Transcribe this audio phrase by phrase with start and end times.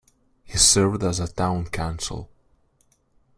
[0.43, 2.25] He served as a town councillor.